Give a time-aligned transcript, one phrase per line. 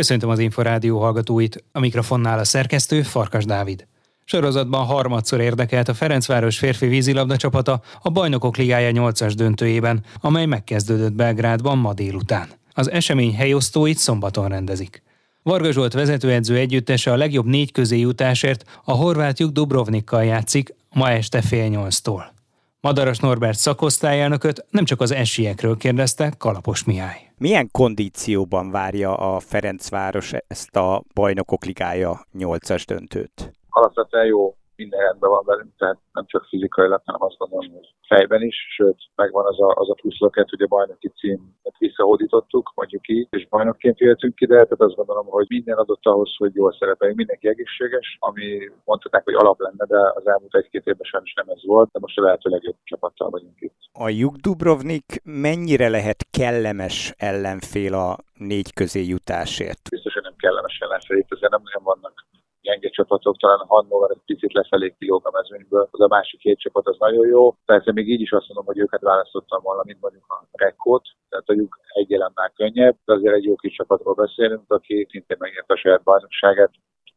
[0.00, 3.86] Köszöntöm az Inforádió hallgatóit, a mikrofonnál a szerkesztő Farkas Dávid.
[4.24, 11.12] Sorozatban harmadszor érdekelt a Ferencváros férfi vízilabda csapata a Bajnokok Ligája 8-as döntőjében, amely megkezdődött
[11.12, 12.48] Belgrádban ma délután.
[12.72, 15.02] Az esemény helyosztóit szombaton rendezik.
[15.42, 21.42] Varga Zsolt vezetőedző együttese a legjobb négy közé jutásért a horvátjuk Dubrovnikkal játszik ma este
[21.42, 22.32] fél nyolctól.
[22.80, 27.29] Madaras Norbert szakosztályelnököt nem csak az esélyekről kérdezte Kalapos Mihály.
[27.42, 33.52] Milyen kondícióban várja a Ferencváros ezt a bajnokok ligája 8-as döntőt?
[33.68, 38.42] Alapvetően jó minden rendben van velünk, tehát nem csak fizikailag, hanem azt gondolom, hogy fejben
[38.42, 43.08] is, sőt, megvan az a, az a plusz löket, hogy a bajnoki címet visszahódítottuk, mondjuk
[43.08, 47.18] így, és bajnokként jöhetünk ide, tehát azt gondolom, hogy minden adott ahhoz, hogy jól szerepeljünk,
[47.18, 51.64] mindenki egészséges, ami mondhatnák, hogy alap lenne, de az elmúlt egy-két évben sajnos nem ez
[51.64, 53.78] volt, de most a lehető legjobb csapattal vagyunk itt.
[53.92, 59.88] A Juk Dubrovnik mennyire lehet kellemes ellenfél a négy közé jutásért?
[59.90, 62.28] Biztos, hogy nem kellemes ellenfél, itt azért nem nagyon vannak
[62.70, 66.58] gyenge csapatok, talán a Hannover egy picit lefelé kilóg a mezőnyből, az a másik két
[66.58, 67.54] csapat az nagyon jó.
[67.64, 71.46] Persze még így is azt mondom, hogy őket választottam volna, mint mondjuk a Rekkót, tehát
[71.46, 75.76] mondjuk egy elemmel könnyebb, de azért egy jó kis csapatról beszélünk, aki szintén megnyerte a
[75.76, 76.70] saját bajnokságát,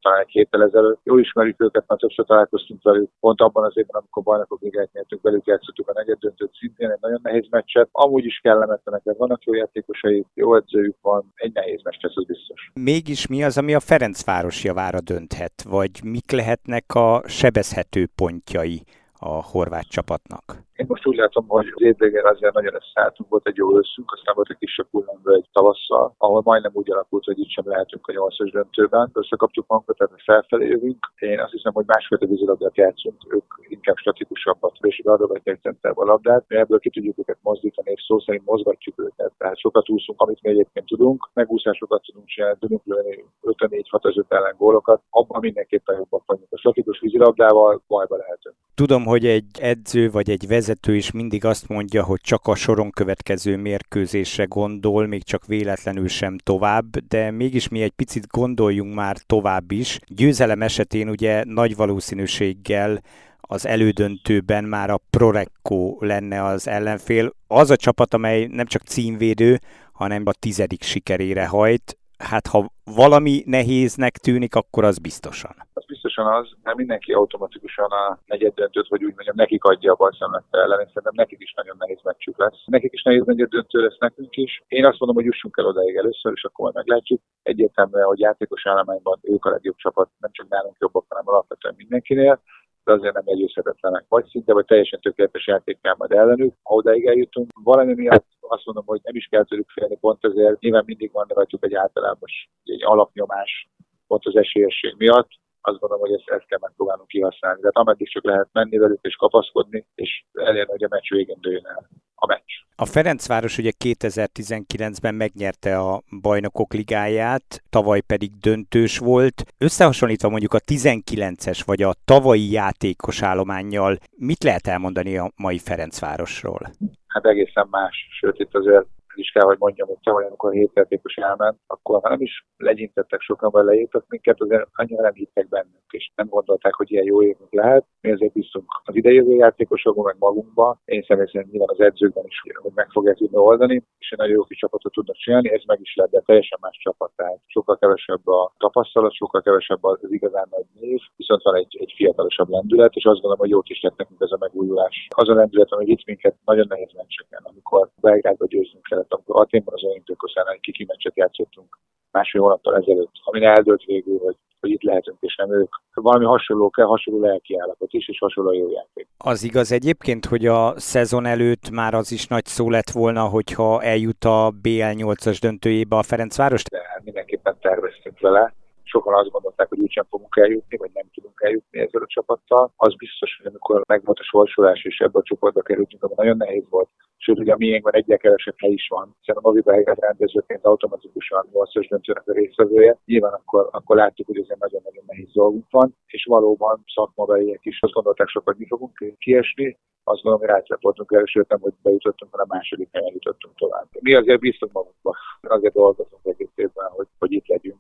[0.04, 1.00] talán egy héttel ezelőtt.
[1.04, 3.10] Jól ismerjük őket, már többször találkoztunk velük.
[3.20, 7.02] Pont abban az évben, amikor bajnokok ligát nyertünk velük, játszottuk a negyed döntőt, szintén egy
[7.02, 7.90] nagyon nehéz meccset.
[7.92, 12.72] Amúgy is kellemetlenek, vannak jó játékosai, jó edzőjük van, egy nehéz meccs, ez biztos.
[12.74, 18.82] Mégis mi az, ami a Ferencváros javára dönthet, vagy mik lehetnek a sebezhető pontjai
[19.20, 20.44] a horvát csapatnak?
[20.76, 24.36] Én most úgy látom, hogy az évvégén azért nagyon összeálltunk, volt egy jó őszünk, aztán
[24.36, 28.12] volt egy kisebb hullámba egy tavasszal, ahol majdnem úgy alakult, hogy itt sem lehetünk a
[28.12, 29.10] nyolcas döntőben.
[29.14, 31.12] Összekaptuk magunkat, tehát felfelé jövünk.
[31.20, 36.46] Én azt hiszem, hogy másfajta vízilabdát játszunk, ők inkább statikusabbat, és beadogatják centerbe a labdát.
[36.48, 39.32] Mi ebből ki tudjuk őket mozdítani, és szó szerint mozgatjuk őket.
[39.38, 44.26] Tehát sokat úszunk, amit mi egyébként tudunk, megúszásokat tudunk csinálni, tudunk lőni 54 6 5
[44.30, 46.48] ellen gólokat, abban mindenképpen jobbak vagyunk.
[46.52, 48.56] A statikus vízilabdával bajba lehetünk.
[48.76, 52.56] Tudom, hogy egy edző vagy egy vezető vezető is mindig azt mondja, hogy csak a
[52.56, 58.94] soron következő mérkőzésre gondol, még csak véletlenül sem tovább, de mégis mi egy picit gondoljunk
[58.94, 60.00] már tovább is.
[60.08, 63.02] Győzelem esetén ugye nagy valószínűséggel
[63.42, 67.34] az elődöntőben már a Prorecco lenne az ellenfél.
[67.48, 69.60] Az a csapat, amely nem csak címvédő,
[69.92, 71.98] hanem a tizedik sikerére hajt.
[72.18, 75.56] Hát ha valami nehéznek tűnik, akkor az biztosan
[75.94, 80.58] biztosan az, mert mindenki automatikusan a negyed döntőt, vagy úgy mondjam, nekik adja a balszemlette
[80.58, 82.60] ellen, és szerintem nekik is nagyon nehéz meccsük lesz.
[82.66, 84.64] Nekik is nehéz negyed döntő lesz nekünk is.
[84.68, 87.22] Én azt mondom, hogy jussunk el odaig először, és akkor majd meglátjuk.
[87.44, 92.42] Egyértelműen, hogy játékos állományban ők a legjobb csapat, nem csak nálunk jobbak, hanem alapvetően mindenkinél
[92.86, 94.06] de azért nem egyőzhetetlenek.
[94.08, 97.52] Vagy szinte, vagy teljesen tökéletes játékkal majd ellenük, ha odaig eljutunk.
[97.64, 101.26] Valami miatt azt mondom, hogy nem is kell tőlük félni, pont ezért nyilván mindig van
[101.28, 103.70] rajtuk egy általános egy alapnyomás,
[104.08, 105.30] pont az esélyesség miatt,
[105.68, 107.60] azt gondolom, hogy ezt, ezt kell megpróbálnunk kihasználni.
[107.60, 111.66] Tehát ameddig csak lehet menni velük és kapaszkodni, és elérni, hogy a meccs végén dőjön
[111.66, 111.90] el
[112.24, 112.54] a meccs.
[112.76, 119.44] A Ferencváros ugye 2019-ben megnyerte a bajnokok ligáját, tavaly pedig döntős volt.
[119.58, 126.72] Összehasonlítva mondjuk a 19-es vagy a tavalyi játékos állományjal, mit lehet elmondani a mai Ferencvárosról?
[127.08, 128.86] Hát egészen más, sőt itt azért
[129.16, 133.22] is kell, hogy mondjam, hogy tavaly, amikor a hétjátékos elment, akkor ha nem is legyintettek
[133.22, 137.24] sokan, vagy leírtak minket, azért annyira nem hittek bennünk, és nem gondolták, hogy ilyen jó
[137.24, 137.86] évünk lehet.
[138.02, 140.80] Mi azért bíztunk az idejövő játékosokban, meg magunkba.
[140.86, 144.34] Én személy szerint nyilván az edzőkben is, hogy meg fogják tudni oldani, és egy nagyon
[144.36, 147.12] jó kis csapatot tudnak csinálni, ez meg is lett, de teljesen más csapat.
[147.16, 151.94] Tehát sokkal kevesebb a tapasztalat, sokkal kevesebb az igazán nagy név, viszont van egy, egy
[151.96, 155.08] fiatalosabb lendület, és azt gondolom, hogy jót is lett nekünk ez a megújulás.
[155.10, 159.74] Az a lendület, ami itt minket nagyon nehéz meccseken, amikor Belgrádba győzünk kellett, amikor Aténban
[159.74, 161.80] az olimpiakosán egy kiki meccset játszottunk
[162.12, 165.76] másfél hónappal ezelőtt, amin eldőlt végül, hogy, hogy itt lehetünk, és nem ők.
[165.94, 169.08] Valami hasonló kell, hasonló lelki állapot is, és hasonló jó játék.
[169.18, 173.82] Az igaz egyébként, hogy a szezon előtt már az is nagy szó lett volna, hogyha
[173.82, 176.64] eljut a BL 8-as döntőjébe a Ferencváros?
[176.64, 178.54] De hát mindenképpen terveztünk vele
[178.94, 182.64] sokan azt gondolták, hogy úgysem fogunk eljutni, vagy nem tudunk eljutni ezzel a csapattal.
[182.76, 186.66] Az biztos, hogy amikor megvolt a sorsolás, és ebbe a csoportba kerültünk, akkor nagyon nehéz
[186.70, 186.90] volt.
[187.18, 191.50] Sőt, ugye a miénkben egyre kevesebb hely is van, hiszen a Novi Belgrad rendezőként automatikusan
[191.54, 192.98] 8-as döntőnek a részvevője.
[193.06, 197.94] Nyilván akkor, akkor látjuk, hogy ez nagyon-nagyon nehéz dolgunk van, és valóban szakmabeliek is azt
[197.94, 202.32] gondolták sokat, hogy mi fogunk kiesni, azt gondolom, hogy rácselt voltunk első, nem hogy bejutottunk,
[202.32, 203.88] hanem a második helyen jutottunk tovább.
[204.00, 207.73] Mi azért bíztunk magunkba, azért dolgozunk egész évben, hogy, hogy itt legyünk,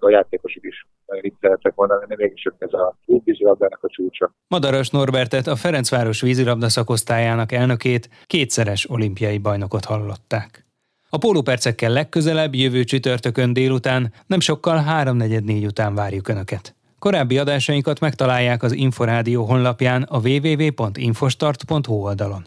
[0.00, 0.86] meg, a játékosok is
[1.20, 4.34] itt szeretek mondani, de mégis ez a vízilabdának a csúcsa.
[4.48, 10.66] Madaras Norbertet, a Ferencváros vízilabda szakosztályának elnökét kétszeres olimpiai bajnokot hallották.
[11.10, 16.74] A pólópercekkel legközelebb jövő csütörtökön délután, nem sokkal 3.44 után várjuk Önöket.
[16.98, 22.46] Korábbi adásainkat megtalálják az Inforádió honlapján a www.infostart.hu oldalon.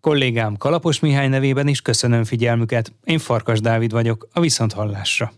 [0.00, 5.32] Kollégám Kalapos Mihály nevében is köszönöm figyelmüket, én Farkas Dávid vagyok, a Viszonthallásra.